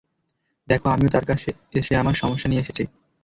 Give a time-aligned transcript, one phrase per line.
[0.67, 1.49] দেখো আমিও তার কাছে
[1.95, 2.83] আমার সমস্যা নিয়ে এসেছি।